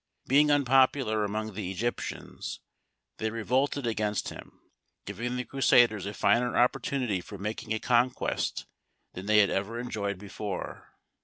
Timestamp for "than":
9.13-9.27